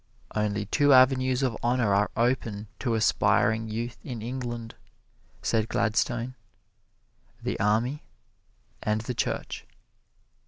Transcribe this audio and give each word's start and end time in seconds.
"Only 0.33 0.65
two 0.65 0.93
avenues 0.93 1.43
of 1.43 1.55
honor 1.61 1.93
are 1.93 2.09
open 2.17 2.65
to 2.79 2.95
aspiring 2.95 3.69
youth 3.69 3.99
in 4.03 4.23
England," 4.23 4.73
said 5.43 5.69
Gladstone 5.69 6.33
"the 7.43 7.59
Army 7.59 8.01
and 8.81 9.01
the 9.01 9.13
Church." 9.13 9.63